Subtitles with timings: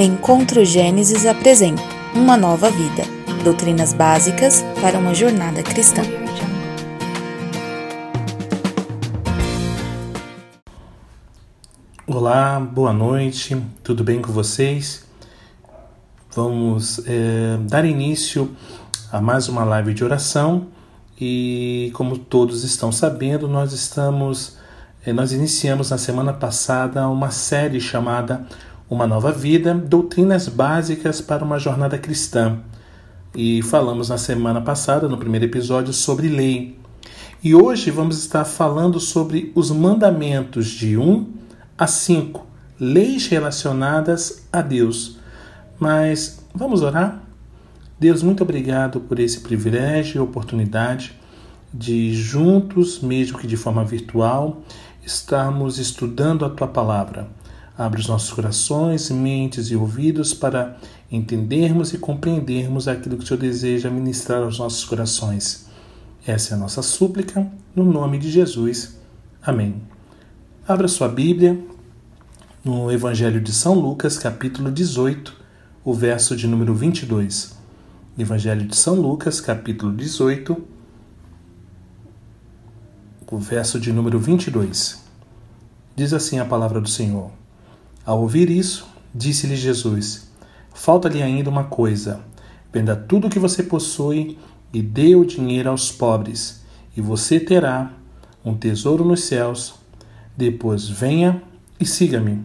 [0.00, 1.82] Encontro Gênesis apresenta
[2.14, 3.02] Uma Nova Vida
[3.42, 6.02] Doutrinas Básicas para uma Jornada Cristã.
[12.06, 15.04] Olá, boa noite, tudo bem com vocês?
[16.30, 18.54] Vamos é, dar início
[19.10, 20.68] a mais uma live de oração
[21.20, 24.58] e, como todos estão sabendo, nós estamos,
[25.04, 28.46] é, nós iniciamos na semana passada uma série chamada
[28.90, 32.58] uma Nova Vida, Doutrinas Básicas para uma Jornada Cristã.
[33.34, 36.78] E falamos na semana passada, no primeiro episódio, sobre lei.
[37.44, 41.26] E hoje vamos estar falando sobre os mandamentos de 1
[41.76, 42.46] a 5,
[42.80, 45.18] leis relacionadas a Deus.
[45.78, 47.22] Mas vamos orar?
[48.00, 51.12] Deus, muito obrigado por esse privilégio e oportunidade
[51.72, 54.62] de juntos, mesmo que de forma virtual,
[55.04, 57.28] estarmos estudando a tua palavra.
[57.78, 60.76] Abre os nossos corações, mentes e ouvidos para
[61.08, 65.68] entendermos e compreendermos aquilo que o Senhor deseja ministrar aos nossos corações.
[66.26, 68.98] Essa é a nossa súplica, no nome de Jesus.
[69.40, 69.80] Amém.
[70.66, 71.56] Abra sua Bíblia
[72.64, 75.32] no Evangelho de São Lucas, capítulo 18,
[75.84, 77.56] o verso de número 22.
[78.18, 80.64] Evangelho de São Lucas, capítulo 18,
[83.30, 85.00] o verso de número 22.
[85.94, 87.37] Diz assim a palavra do Senhor.
[88.08, 90.30] Ao ouvir isso, disse-lhe Jesus:
[90.72, 92.20] Falta-lhe ainda uma coisa.
[92.72, 94.38] Venda tudo o que você possui
[94.72, 96.64] e dê o dinheiro aos pobres,
[96.96, 97.92] e você terá
[98.42, 99.74] um tesouro nos céus.
[100.34, 101.42] Depois venha
[101.78, 102.42] e siga-me.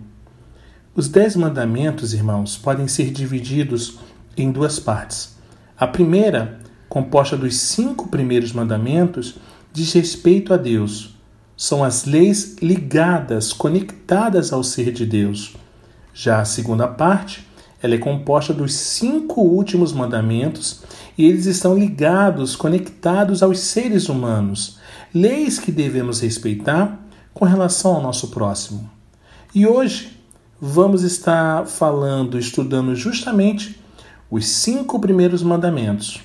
[0.94, 4.00] Os dez mandamentos, irmãos, podem ser divididos
[4.36, 5.38] em duas partes.
[5.80, 9.36] A primeira, composta dos cinco primeiros mandamentos,
[9.72, 11.12] diz respeito a Deus,
[11.56, 15.56] são as leis ligadas, conectadas ao ser de Deus.
[16.14, 17.48] Já a segunda parte,
[17.82, 20.81] ela é composta dos cinco últimos mandamentos
[21.18, 24.80] e eles estão ligados, conectados aos seres humanos,
[25.13, 27.00] leis que devemos respeitar
[27.34, 28.90] com relação ao nosso próximo.
[29.53, 30.18] E hoje
[30.59, 33.80] vamos estar falando, estudando justamente
[34.31, 36.22] os cinco primeiros mandamentos.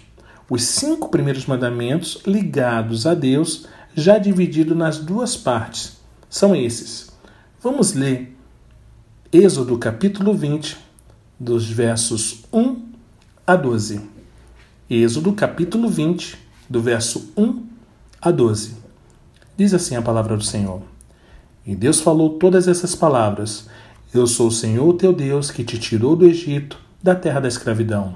[0.48, 3.66] Os cinco primeiros mandamentos ligados a Deus
[3.98, 5.98] já dividido nas duas partes.
[6.30, 7.10] São esses.
[7.60, 8.36] Vamos ler
[9.32, 10.76] Êxodo capítulo 20,
[11.38, 12.82] dos versos 1
[13.46, 14.00] a 12.
[14.88, 16.38] Êxodo capítulo 20,
[16.70, 17.66] do verso 1
[18.22, 18.76] a 12.
[19.56, 20.80] Diz assim a palavra do Senhor.
[21.66, 23.68] E Deus falou todas essas palavras:
[24.14, 28.14] Eu sou o Senhor teu Deus que te tirou do Egito, da terra da escravidão.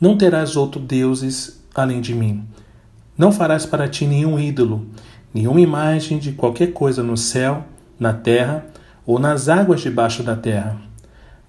[0.00, 2.44] Não terás outro deuses além de mim.
[3.16, 4.86] Não farás para ti nenhum ídolo,
[5.32, 7.64] nenhuma imagem de qualquer coisa no céu,
[7.98, 8.66] na terra
[9.06, 10.76] ou nas águas debaixo da terra.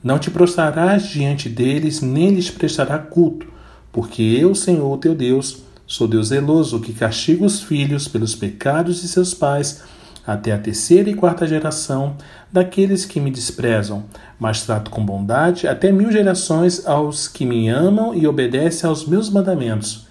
[0.01, 3.47] Não te prostrarás diante deles, nem lhes prestará culto,
[3.91, 9.07] porque eu, Senhor teu Deus, sou Deus zeloso, que castiga os filhos pelos pecados de
[9.09, 9.83] seus pais,
[10.25, 12.15] até a terceira e quarta geração
[12.51, 14.05] daqueles que me desprezam,
[14.39, 19.29] mas trato com bondade até mil gerações aos que me amam e obedecem aos meus
[19.29, 20.06] mandamentos.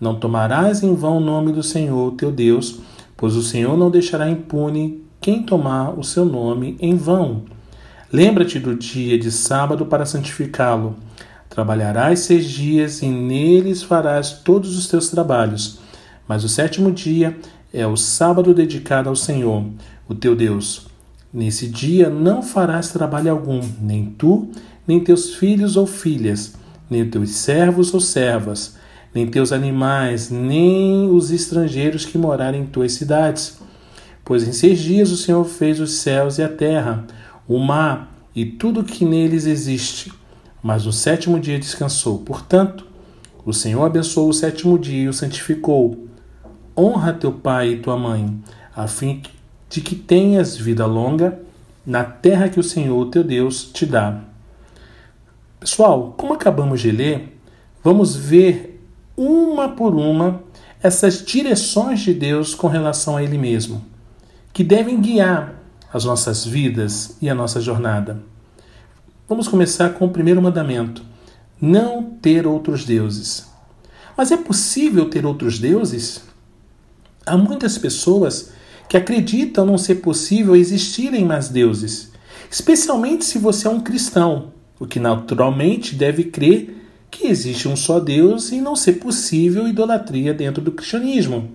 [0.00, 2.80] Não tomarás em vão o nome do Senhor teu Deus,
[3.16, 7.44] pois o Senhor não deixará impune quem tomar o seu nome em vão.
[8.12, 10.96] Lembra-te do dia de sábado para santificá-lo.
[11.48, 15.78] Trabalharás seis dias e neles farás todos os teus trabalhos.
[16.28, 17.36] Mas o sétimo dia
[17.72, 19.64] é o sábado dedicado ao Senhor,
[20.06, 20.86] o teu Deus.
[21.32, 24.50] Nesse dia não farás trabalho algum, nem tu,
[24.86, 26.54] nem teus filhos ou filhas,
[26.88, 28.76] nem teus servos ou servas
[29.16, 33.58] nem teus animais, nem os estrangeiros que morarem em tuas cidades.
[34.22, 37.06] Pois em seis dias o Senhor fez os céus e a terra,
[37.48, 40.12] o mar e tudo que neles existe.
[40.62, 42.18] Mas no sétimo dia descansou.
[42.18, 42.86] Portanto,
[43.42, 46.06] o Senhor abençoou o sétimo dia e o santificou.
[46.76, 48.38] Honra teu pai e tua mãe,
[48.74, 49.22] a fim
[49.70, 51.40] de que tenhas vida longa
[51.86, 54.24] na terra que o Senhor teu Deus te dá.
[55.58, 57.38] Pessoal, como acabamos de ler,
[57.82, 58.75] vamos ver
[59.16, 60.42] uma por uma
[60.82, 63.84] essas direções de Deus com relação a Ele mesmo,
[64.52, 65.54] que devem guiar
[65.92, 68.22] as nossas vidas e a nossa jornada.
[69.28, 71.02] Vamos começar com o primeiro mandamento:
[71.60, 73.46] não ter outros deuses.
[74.16, 76.22] Mas é possível ter outros deuses?
[77.24, 78.52] Há muitas pessoas
[78.88, 82.12] que acreditam não ser possível existirem mais deuses,
[82.50, 86.75] especialmente se você é um cristão, o que naturalmente deve crer
[87.10, 91.50] que existe um só Deus e não ser possível idolatria dentro do cristianismo.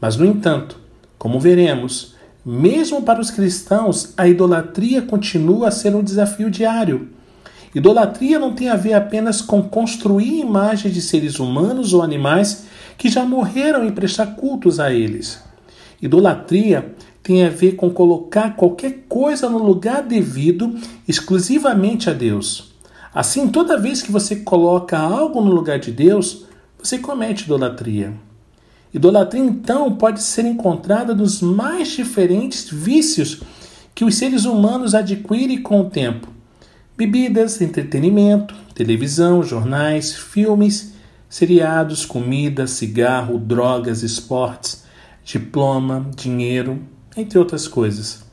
[0.00, 0.78] Mas, no entanto,
[1.18, 7.08] como veremos, Mesmo para os cristãos, a idolatria continua a ser um desafio diário.
[7.74, 12.66] Idolatria não tem a ver apenas com construir imagens de seres humanos ou animais
[12.98, 15.42] que já morreram e prestar cultos a eles.
[16.02, 20.78] Idolatria tem a ver com colocar qualquer coisa no lugar devido
[21.08, 22.73] exclusivamente a Deus.
[23.14, 26.46] Assim, toda vez que você coloca algo no lugar de Deus,
[26.76, 28.12] você comete idolatria.
[28.92, 33.40] Idolatria, então, pode ser encontrada nos mais diferentes vícios
[33.94, 36.28] que os seres humanos adquirem com o tempo:
[36.96, 40.94] bebidas, entretenimento, televisão, jornais, filmes,
[41.28, 44.84] seriados, comida, cigarro, drogas, esportes,
[45.24, 46.82] diploma, dinheiro,
[47.16, 48.24] entre outras coisas.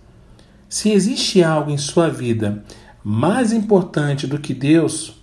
[0.67, 2.63] Se existe algo em sua vida
[3.03, 5.15] mais importante do que Deus,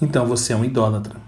[0.00, 1.20] então você é um idólatra.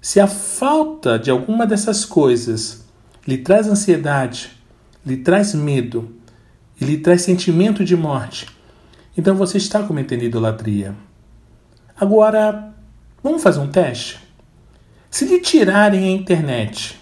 [0.00, 2.84] Se a falta de alguma dessas coisas
[3.26, 4.52] lhe traz ansiedade,
[5.04, 6.14] lhe traz medo
[6.80, 8.46] e lhe traz sentimento de morte,
[9.16, 10.94] então você está cometendo idolatria.
[11.98, 12.72] Agora,
[13.22, 14.20] vamos fazer um teste?
[15.10, 16.98] Se lhe tirarem a internet,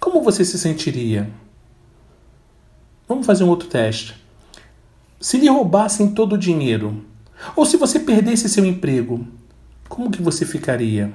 [0.00, 1.30] como você se sentiria?
[3.06, 4.14] Vamos fazer um outro teste.
[5.20, 7.04] Se lhe roubassem todo o dinheiro,
[7.54, 9.26] ou se você perdesse seu emprego,
[9.88, 11.12] como que você ficaria?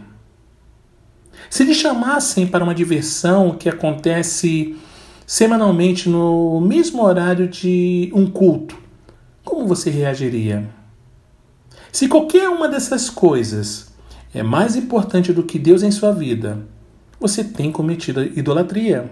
[1.49, 4.75] Se lhe chamassem para uma diversão que acontece
[5.25, 8.77] semanalmente no mesmo horário de um culto,
[9.43, 10.69] como você reagiria?
[11.91, 13.91] Se qualquer uma dessas coisas
[14.33, 16.65] é mais importante do que Deus em sua vida,
[17.19, 19.11] você tem cometido idolatria.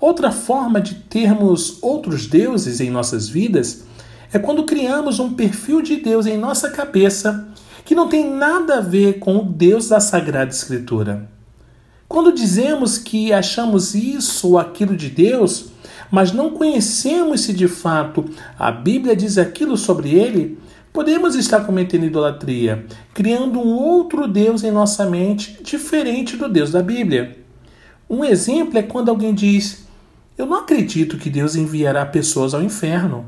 [0.00, 3.84] Outra forma de termos outros deuses em nossas vidas
[4.34, 7.46] é quando criamos um perfil de Deus em nossa cabeça
[7.84, 11.30] que não tem nada a ver com o Deus da Sagrada Escritura.
[12.08, 15.66] Quando dizemos que achamos isso ou aquilo de Deus,
[16.10, 18.24] mas não conhecemos se de fato
[18.58, 20.58] a Bíblia diz aquilo sobre ele,
[20.92, 26.82] podemos estar cometendo idolatria, criando um outro Deus em nossa mente diferente do Deus da
[26.82, 27.38] Bíblia.
[28.10, 29.86] Um exemplo é quando alguém diz:
[30.36, 33.26] Eu não acredito que Deus enviará pessoas ao inferno.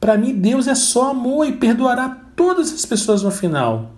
[0.00, 3.90] Para mim, Deus é só amor e perdoará todas as pessoas no final.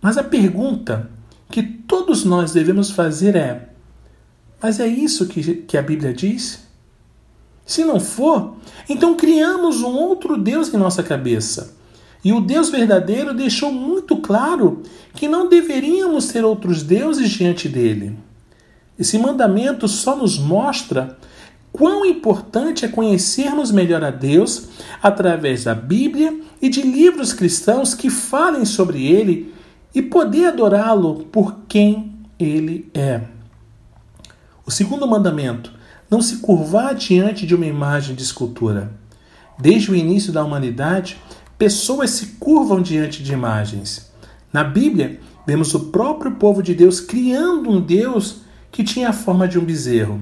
[0.00, 1.10] Mas a pergunta
[1.50, 3.70] que todos nós devemos fazer é:
[4.60, 6.66] mas é isso que, que a Bíblia diz?
[7.64, 8.56] Se não for,
[8.88, 11.76] então criamos um outro Deus em nossa cabeça.
[12.24, 14.82] E o Deus verdadeiro deixou muito claro
[15.14, 18.16] que não deveríamos ter outros deuses diante dele.
[18.98, 21.16] Esse mandamento só nos mostra
[21.72, 24.68] quão importante é conhecermos melhor a Deus
[25.02, 29.54] através da Bíblia e de livros cristãos que falem sobre ele
[29.94, 33.22] e poder adorá-lo por quem ele é.
[34.66, 35.72] O segundo mandamento:
[36.10, 38.92] não se curvar diante de uma imagem de escultura.
[39.58, 41.20] Desde o início da humanidade,
[41.56, 44.12] pessoas se curvam diante de imagens.
[44.52, 49.48] Na Bíblia, vemos o próprio povo de Deus criando um Deus que tinha a forma
[49.48, 50.20] de um bezerro.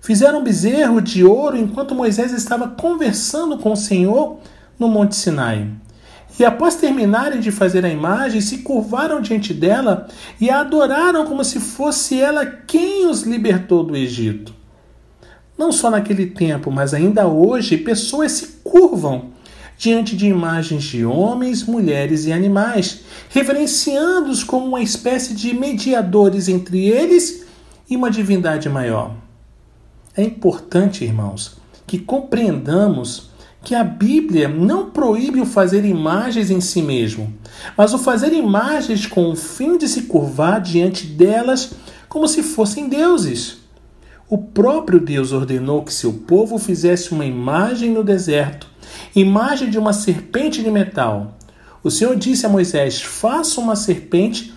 [0.00, 4.38] Fizeram bezerro de ouro enquanto Moisés estava conversando com o Senhor
[4.78, 5.68] no Monte Sinai.
[6.38, 10.06] E após terminarem de fazer a imagem, se curvaram diante dela
[10.40, 14.54] e a adoraram como se fosse ela quem os libertou do Egito.
[15.58, 19.30] Não só naquele tempo, mas ainda hoje, pessoas se curvam
[19.76, 23.00] diante de imagens de homens, mulheres e animais,
[23.30, 27.44] reverenciando-os como uma espécie de mediadores entre eles
[27.90, 29.27] e uma divindade maior.
[30.18, 33.30] É importante, irmãos, que compreendamos
[33.62, 37.32] que a Bíblia não proíbe o fazer imagens em si mesmo,
[37.76, 41.70] mas o fazer imagens com o fim de se curvar diante delas
[42.08, 43.58] como se fossem deuses.
[44.28, 48.66] O próprio Deus ordenou que seu povo fizesse uma imagem no deserto,
[49.14, 51.38] imagem de uma serpente de metal.
[51.80, 54.52] O Senhor disse a Moisés: Faça uma serpente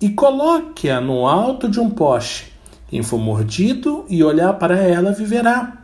[0.00, 2.55] e coloque-a no alto de um poste.
[2.88, 5.78] Quem for mordido e olhar para ela viverá.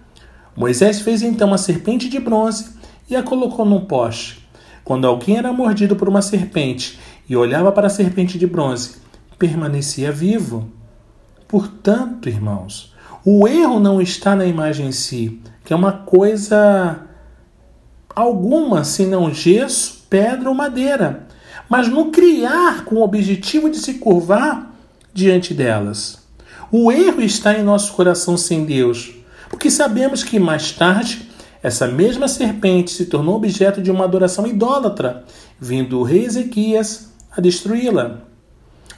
[0.57, 2.71] Moisés fez então uma serpente de bronze
[3.11, 4.47] e a colocou num poste.
[4.85, 8.97] Quando alguém era mordido por uma serpente e olhava para a serpente de bronze,
[9.39, 10.69] permanecia vivo.
[11.49, 12.95] Portanto, irmãos,
[13.25, 17.01] o erro não está na imagem em si, que é uma coisa
[18.15, 21.27] alguma, senão gesso, pedra ou madeira,
[21.69, 24.73] mas no criar com o objetivo de se curvar
[25.13, 26.22] diante delas.
[26.75, 29.13] O erro está em nosso coração sem Deus,
[29.51, 31.29] porque sabemos que mais tarde
[31.63, 35.23] essa mesma serpente se tornou objeto de uma adoração idólatra,
[35.61, 38.21] vindo o rei Ezequias a destruí-la.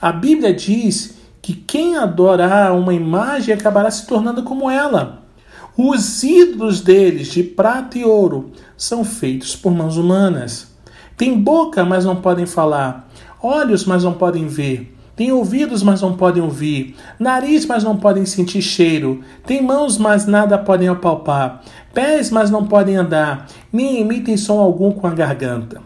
[0.01, 5.23] A Bíblia diz que quem adora uma imagem acabará se tornando como ela.
[5.75, 10.67] Os ídolos deles, de prata e ouro, são feitos por mãos humanas.
[11.17, 13.09] Tem boca, mas não podem falar.
[13.43, 14.94] Olhos, mas não podem ver.
[15.15, 16.95] Tem ouvidos, mas não podem ouvir.
[17.17, 19.21] Nariz, mas não podem sentir cheiro.
[19.45, 21.63] Tem mãos, mas nada podem apalpar.
[21.93, 23.47] Pés, mas não podem andar.
[23.71, 25.81] Nem emitem som algum com a garganta.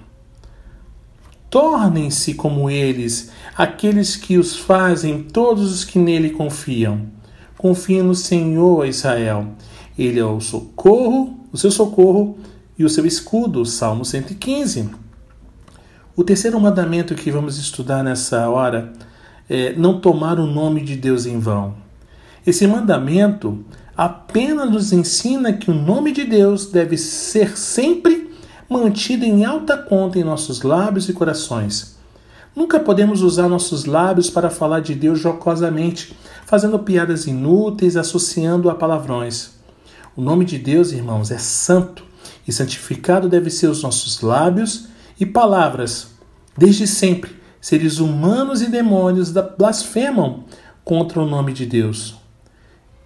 [1.49, 7.01] Tornem-se como eles, aqueles que os fazem, todos os que nele confiam.
[7.57, 9.47] Confiem no Senhor, Israel.
[9.97, 12.37] Ele é o socorro, o seu socorro
[12.77, 13.65] e o seu escudo.
[13.65, 14.89] Salmo 115.
[16.15, 18.91] O terceiro mandamento que vamos estudar nessa hora
[19.49, 21.75] é não tomar o nome de Deus em vão.
[22.45, 23.63] Esse mandamento
[23.97, 28.29] apenas nos ensina que o nome de Deus deve ser sempre
[28.69, 31.97] mantida em alta conta em nossos lábios e corações.
[32.55, 36.15] Nunca podemos usar nossos lábios para falar de Deus jocosamente,
[36.45, 39.51] fazendo piadas inúteis, associando a palavrões.
[40.15, 42.03] O nome de Deus, irmãos, é santo
[42.47, 44.87] e santificado deve ser os nossos lábios
[45.19, 46.07] e palavras.
[46.57, 50.43] Desde sempre, seres humanos e demônios blasfemam
[50.83, 52.15] contra o nome de Deus.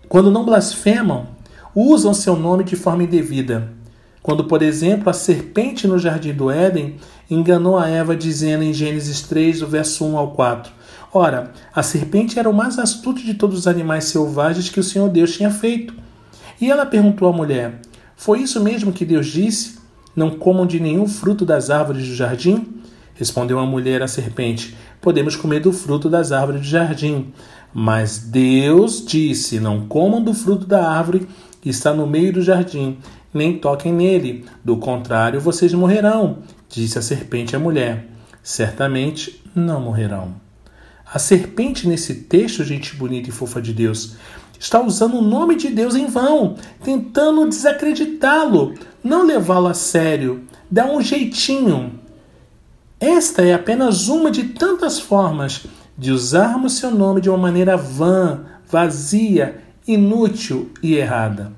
[0.08, 1.28] Quando não blasfemam,
[1.76, 3.74] usam seu nome de forma indevida.
[4.22, 6.96] Quando, por exemplo, a serpente no jardim do Éden
[7.30, 10.72] enganou a Eva dizendo em Gênesis 3, do verso 1 ao 4:
[11.12, 15.10] Ora, a serpente era o mais astuto de todos os animais selvagens que o Senhor
[15.10, 15.94] Deus tinha feito.
[16.62, 17.82] E ela perguntou à mulher:
[18.16, 19.78] Foi isso mesmo que Deus disse?
[20.16, 22.83] Não comam de nenhum fruto das árvores do jardim?
[23.16, 27.34] Respondeu a mulher à serpente: Podemos comer do fruto das árvores do jardim.
[27.74, 31.28] Mas Deus disse: Não comam do fruto da árvore
[31.62, 32.98] que está no meio do jardim,
[33.34, 38.10] nem toquem nele, do contrário vocês morrerão, disse a serpente à mulher.
[38.44, 40.36] Certamente não morrerão.
[41.06, 44.16] A serpente, nesse texto, gente bonita e fofa de Deus,
[44.60, 50.88] está usando o nome de Deus em vão, tentando desacreditá-lo, não levá-lo a sério, dar
[50.88, 52.00] um jeitinho.
[53.06, 55.66] Esta é apenas uma de tantas formas
[55.98, 61.52] de usarmos seu nome de uma maneira vã, vazia, inútil e errada.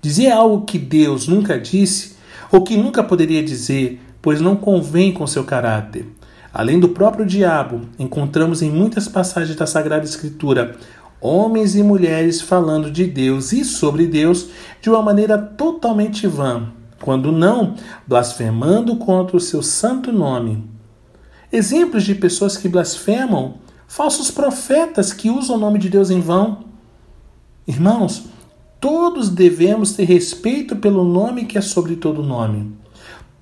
[0.00, 2.16] Dizer algo que Deus nunca disse
[2.50, 6.06] ou que nunca poderia dizer, pois não convém com seu caráter.
[6.50, 10.78] Além do próprio diabo, encontramos em muitas passagens da Sagrada Escritura
[11.20, 14.48] homens e mulheres falando de Deus e sobre Deus
[14.80, 16.72] de uma maneira totalmente vã,
[17.02, 17.74] quando não,
[18.06, 20.64] blasfemando contra o seu santo nome.
[21.52, 23.56] Exemplos de pessoas que blasfemam,
[23.86, 26.64] falsos profetas que usam o nome de Deus em vão.
[27.66, 28.24] Irmãos,
[28.82, 32.74] Todos devemos ter respeito pelo nome que é sobre todo nome.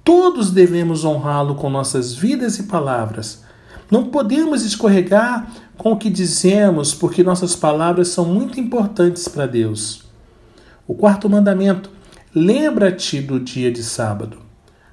[0.05, 3.43] Todos devemos honrá-lo com nossas vidas e palavras.
[3.91, 10.05] Não podemos escorregar com o que dizemos, porque nossas palavras são muito importantes para Deus.
[10.87, 11.91] O quarto mandamento:
[12.35, 14.39] lembra-te do dia de sábado.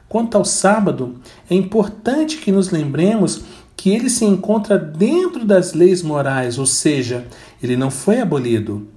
[0.07, 3.43] Quanto ao sábado, é importante que nos lembremos
[3.75, 7.25] que ele se encontra dentro das leis morais, ou seja,
[7.61, 8.87] ele não foi abolido.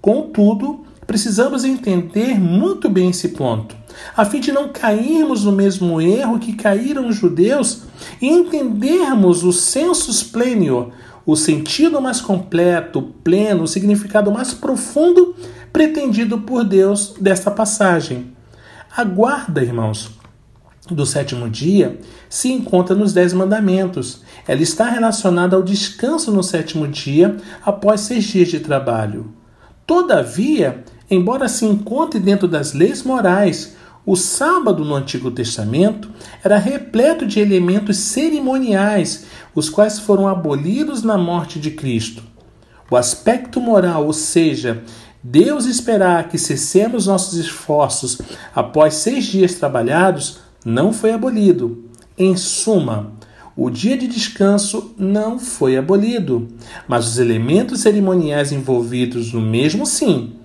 [0.00, 3.74] Contudo, Precisamos entender muito bem esse ponto,
[4.16, 7.82] a fim de não cairmos no mesmo erro que caíram os judeus
[8.20, 10.92] e entendermos o sensus plenio,
[11.24, 15.34] o sentido mais completo, pleno, o significado mais profundo
[15.72, 18.32] pretendido por Deus desta passagem.
[18.96, 20.10] A guarda, irmãos,
[20.90, 24.22] do sétimo dia se encontra nos Dez Mandamentos.
[24.46, 29.32] Ela está relacionada ao descanso no sétimo dia após seis dias de trabalho.
[29.86, 33.76] Todavia, embora se encontre dentro das leis morais,
[34.08, 36.10] o sábado no Antigo Testamento
[36.42, 42.22] era repleto de elementos cerimoniais, os quais foram abolidos na morte de Cristo.
[42.90, 44.82] O aspecto moral, ou seja,
[45.22, 48.18] Deus esperar que cessemos nossos esforços
[48.54, 51.84] após seis dias trabalhados, não foi abolido.
[52.16, 53.12] Em suma,
[53.54, 56.48] o dia de descanso não foi abolido,
[56.88, 60.37] mas os elementos cerimoniais envolvidos no mesmo sim.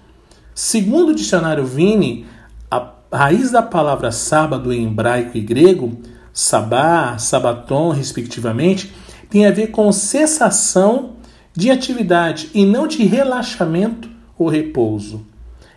[0.54, 2.28] Segundo o dicionário Vini,
[2.70, 6.00] a raiz da palavra sábado em hebraico e grego,
[6.32, 8.94] sabá, sabaton, respectivamente,
[9.30, 11.16] tem a ver com cessação
[11.52, 15.26] de atividade e não de relaxamento ou repouso.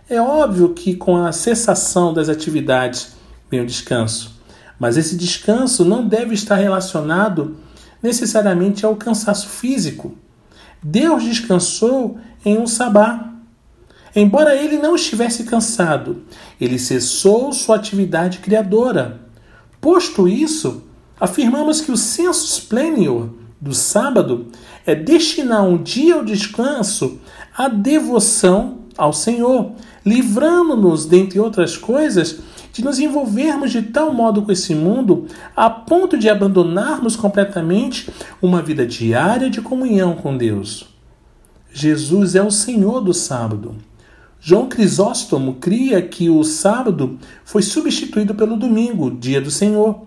[0.09, 3.17] É óbvio que com a cessação das atividades
[3.51, 4.38] vem o descanso,
[4.79, 7.57] mas esse descanso não deve estar relacionado
[8.03, 10.17] necessariamente ao cansaço físico.
[10.83, 13.33] Deus descansou em um sabá.
[14.15, 16.23] Embora ele não estivesse cansado,
[16.61, 19.21] ele cessou sua atividade criadora.
[19.81, 20.85] Posto isso,
[21.21, 23.31] afirmamos que o sensus plenior
[23.61, 24.47] do sábado
[24.87, 27.21] é destinar um dia ao descanso
[27.57, 29.73] à devoção ao Senhor,
[30.05, 32.41] livrando-nos, dentre outras coisas,
[32.79, 38.09] de nos envolvermos de tal modo com esse mundo a ponto de abandonarmos completamente
[38.41, 40.87] uma vida diária de comunhão com Deus.
[41.73, 43.75] Jesus é o Senhor do sábado.
[44.41, 50.03] João Crisóstomo cria que o sábado foi substituído pelo domingo, dia do Senhor.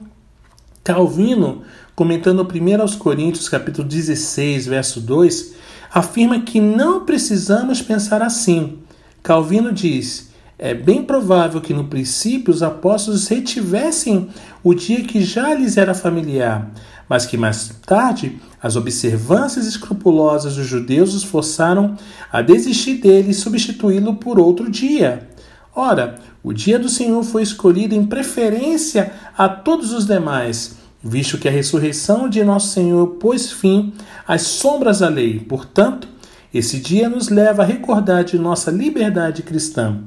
[0.82, 1.64] Calvino,
[1.94, 5.56] comentando 1 aos Coríntios, capítulo 16, verso 2,
[5.94, 8.78] afirma que não precisamos pensar assim.
[9.22, 10.31] Calvino diz:
[10.62, 14.30] é bem provável que no princípio os apóstolos retivessem
[14.64, 16.70] o dia que já lhes era familiar,
[17.10, 21.98] mas que mais tarde as observâncias escrupulosas dos judeus os forçaram
[22.32, 25.28] a desistir dele e substituí-lo por outro dia.
[25.76, 31.48] Ora, o dia do Senhor foi escolhido em preferência a todos os demais, visto que
[31.48, 33.92] a ressurreição de nosso Senhor pôs fim
[34.28, 35.40] às sombras da lei.
[35.40, 36.08] Portanto,
[36.54, 40.02] esse dia nos leva a recordar de nossa liberdade cristã.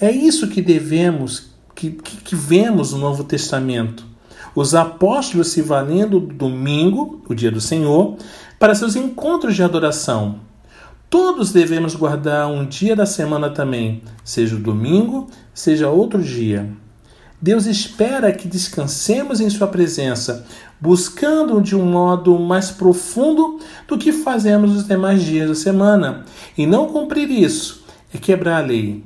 [0.00, 4.04] É isso que devemos, que, que, que vemos no Novo Testamento.
[4.54, 8.16] Os apóstolos se valendo do domingo, o dia do Senhor,
[8.58, 10.40] para seus encontros de adoração.
[11.08, 16.68] Todos devemos guardar um dia da semana também, seja o domingo, seja outro dia.
[17.40, 20.46] Deus espera que descansemos em Sua presença,
[20.80, 26.24] buscando de um modo mais profundo do que fazemos os demais dias da semana.
[26.56, 29.04] E não cumprir isso é quebrar a lei.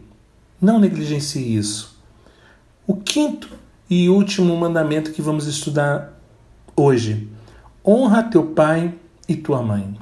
[0.61, 1.97] Não negligencie isso.
[2.87, 3.49] O quinto
[3.89, 6.19] e último mandamento que vamos estudar
[6.75, 7.29] hoje:
[7.87, 8.93] honra teu pai
[9.29, 9.97] e tua mãe.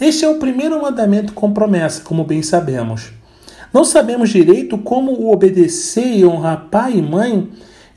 [0.00, 3.12] Este é o primeiro mandamento com promessa, como bem sabemos.
[3.72, 7.48] Não sabemos direito como o obedecer e honrar pai e mãe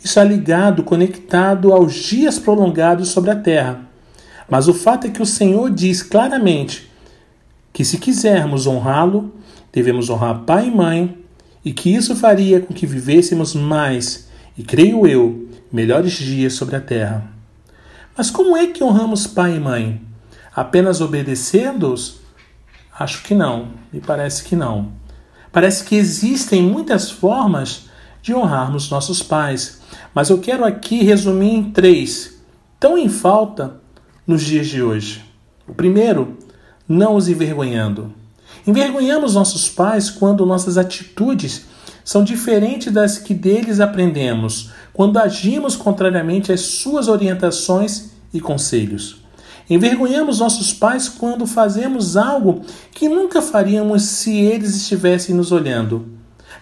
[0.03, 3.81] está ligado, conectado aos dias prolongados sobre a terra.
[4.47, 6.89] Mas o fato é que o Senhor diz claramente
[7.73, 9.33] que se quisermos honrá-lo,
[9.71, 11.17] devemos honrar pai e mãe
[11.63, 16.81] e que isso faria com que vivêssemos mais, e creio eu, melhores dias sobre a
[16.81, 17.31] terra.
[18.17, 20.01] Mas como é que honramos pai e mãe?
[20.55, 22.19] Apenas obedecendo-os?
[22.97, 24.91] Acho que não, me parece que não.
[25.51, 27.87] Parece que existem muitas formas
[28.21, 29.81] de honrarmos nossos pais,
[30.13, 32.41] mas eu quero aqui resumir em três,
[32.79, 33.79] tão em falta
[34.27, 35.23] nos dias de hoje.
[35.67, 36.37] O primeiro,
[36.87, 38.13] não os envergonhando.
[38.69, 41.63] Envergonhamos nossos pais quando nossas atitudes
[42.05, 49.23] são diferentes das que deles aprendemos, quando agimos contrariamente às suas orientações e conselhos.
[49.67, 52.61] Envergonhamos nossos pais quando fazemos algo
[52.93, 56.05] que nunca faríamos se eles estivessem nos olhando.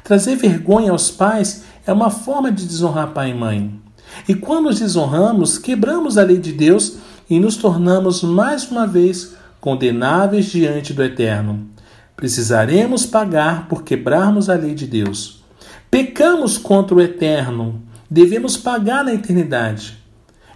[0.01, 3.81] Trazer vergonha aos pais é uma forma de desonrar pai e mãe.
[4.29, 9.33] E quando os desonramos, quebramos a lei de Deus e nos tornamos mais uma vez
[9.59, 11.75] condenáveis diante do Eterno.
[12.17, 15.43] Precisaremos pagar por quebrarmos a lei de Deus.
[15.89, 19.99] Pecamos contra o eterno, devemos pagar na eternidade.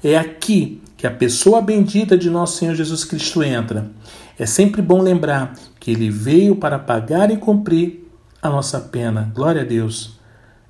[0.03, 3.91] É aqui que a pessoa bendita de nosso Senhor Jesus Cristo entra.
[4.39, 8.09] É sempre bom lembrar que ele veio para pagar e cumprir
[8.41, 9.31] a nossa pena.
[9.35, 10.19] Glória a Deus.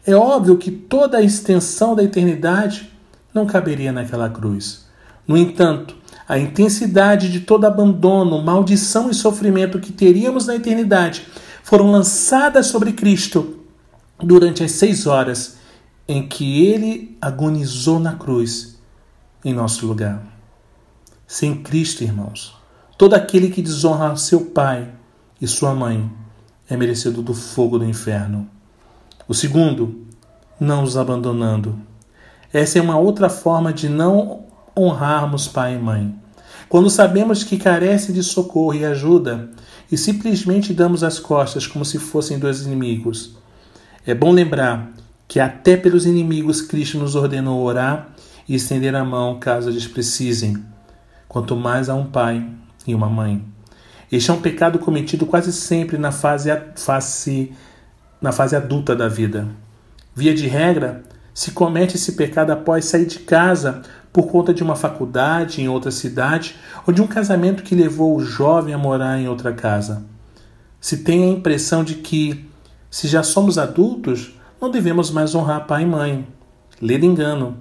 [0.05, 2.91] É óbvio que toda a extensão da eternidade
[3.33, 4.85] não caberia naquela cruz.
[5.25, 5.95] No entanto,
[6.31, 11.27] a intensidade de todo abandono, maldição e sofrimento que teríamos na eternidade
[11.61, 13.59] foram lançadas sobre Cristo
[14.17, 15.57] durante as seis horas
[16.07, 18.79] em que ele agonizou na cruz
[19.43, 20.23] em nosso lugar.
[21.27, 22.55] Sem Cristo, irmãos,
[22.97, 24.89] todo aquele que desonra seu pai
[25.41, 26.09] e sua mãe
[26.69, 28.47] é merecido do fogo do inferno.
[29.27, 30.05] O segundo,
[30.57, 31.77] não os abandonando.
[32.53, 34.45] Essa é uma outra forma de não
[34.79, 36.20] honrarmos pai e mãe.
[36.71, 39.49] Quando sabemos que carece de socorro e ajuda
[39.91, 43.35] e simplesmente damos as costas como se fossem dois inimigos.
[44.07, 44.89] É bom lembrar
[45.27, 48.15] que até pelos inimigos Cristo nos ordenou orar
[48.47, 50.63] e estender a mão caso eles precisem,
[51.27, 52.47] quanto mais a um pai
[52.87, 53.43] e uma mãe.
[54.09, 57.51] Este é um pecado cometido quase sempre na fase, fase,
[58.21, 59.45] na fase adulta da vida.
[60.15, 61.03] Via de regra,
[61.33, 65.91] se comete esse pecado após sair de casa por conta de uma faculdade em outra
[65.91, 70.03] cidade ou de um casamento que levou o jovem a morar em outra casa.
[70.79, 72.45] Se tem a impressão de que,
[72.89, 76.27] se já somos adultos, não devemos mais honrar pai e mãe.
[76.81, 77.57] Lê engano.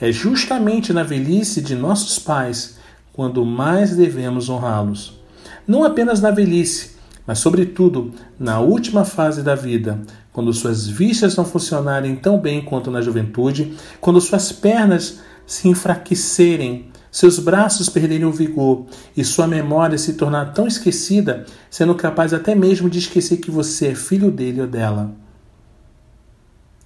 [0.00, 2.78] É justamente na velhice de nossos pais
[3.12, 5.20] quando mais devemos honrá-los.
[5.66, 10.00] Não apenas na velhice, mas, sobretudo, na última fase da vida,
[10.32, 16.90] quando suas vistas não funcionarem tão bem quanto na juventude, quando suas pernas se enfraquecerem,
[17.10, 22.54] seus braços perderem o vigor e sua memória se tornar tão esquecida, sendo capaz até
[22.54, 25.14] mesmo de esquecer que você é filho dele ou dela.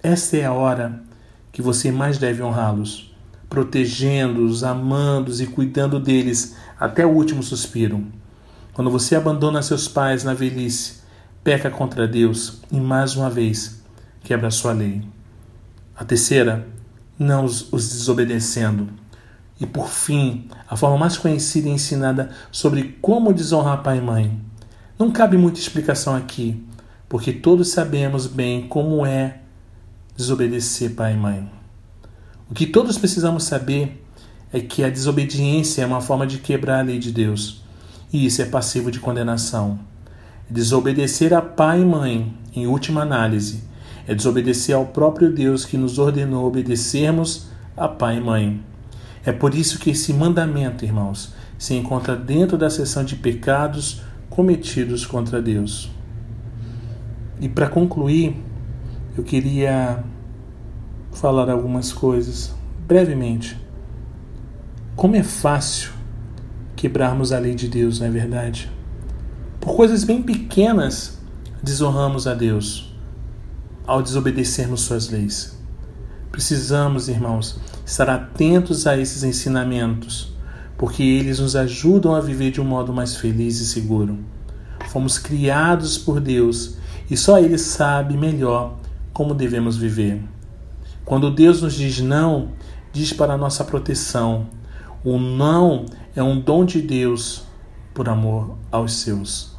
[0.03, 1.01] Esta é a hora
[1.51, 3.13] que você mais deve honrá-los,
[3.49, 8.05] protegendo-os, amando-os e cuidando deles até o último suspiro.
[8.71, 11.01] Quando você abandona seus pais na velhice,
[11.43, 13.83] peca contra Deus e mais uma vez
[14.23, 15.01] quebra sua lei.
[15.95, 16.65] A terceira,
[17.19, 18.87] não os, os desobedecendo.
[19.59, 24.39] E por fim, a forma mais conhecida e ensinada sobre como desonrar pai e mãe.
[24.97, 26.65] Não cabe muita explicação aqui,
[27.09, 29.39] porque todos sabemos bem como é
[30.15, 31.51] desobedecer pai e mãe.
[32.49, 34.03] O que todos precisamos saber
[34.51, 37.61] é que a desobediência é uma forma de quebrar a lei de Deus,
[38.11, 39.79] e isso é passivo de condenação.
[40.49, 43.63] Desobedecer a pai e mãe, em última análise,
[44.09, 47.45] é desobedecer ao próprio Deus que nos ordenou obedecermos
[47.77, 48.59] a pai e mãe.
[49.23, 55.05] É por isso que esse mandamento, irmãos, se encontra dentro da seção de pecados cometidos
[55.05, 55.91] contra Deus.
[57.39, 58.35] E para concluir,
[59.15, 60.03] eu queria
[61.11, 62.51] falar algumas coisas
[62.87, 63.61] brevemente.
[64.95, 65.91] Como é fácil
[66.75, 68.71] quebrarmos a lei de Deus, não é verdade?
[69.61, 71.21] Por coisas bem pequenas
[71.61, 72.88] desonramos a Deus
[73.89, 75.57] ao desobedecermos suas leis.
[76.31, 80.31] Precisamos, irmãos, estar atentos a esses ensinamentos,
[80.77, 84.19] porque eles nos ajudam a viver de um modo mais feliz e seguro.
[84.89, 86.75] Fomos criados por Deus
[87.09, 88.77] e só Ele sabe melhor
[89.11, 90.21] como devemos viver.
[91.03, 92.49] Quando Deus nos diz não,
[92.93, 94.47] diz para nossa proteção.
[95.03, 97.43] O não é um dom de Deus
[97.91, 99.57] por amor aos seus.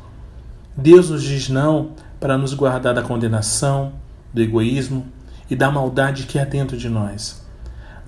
[0.77, 3.93] Deus nos diz não para nos guardar da condenação,
[4.33, 5.07] do egoísmo
[5.51, 7.45] e da maldade que há dentro de nós.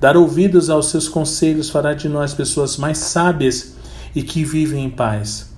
[0.00, 3.76] Dar ouvidos aos seus conselhos fará de nós pessoas mais sábias
[4.14, 5.52] e que vivem em paz.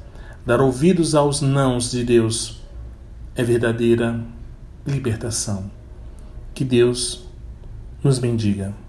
[0.44, 2.61] Dar ouvidos aos nãos de Deus
[3.35, 4.20] é verdadeira
[4.87, 5.70] libertação.
[6.55, 7.24] Que Deus
[8.03, 8.84] nos bendiga.